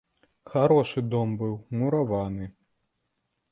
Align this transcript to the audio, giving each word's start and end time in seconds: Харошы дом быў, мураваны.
Харошы 0.53 1.03
дом 1.11 1.35
быў, 1.43 1.53
мураваны. 1.81 2.51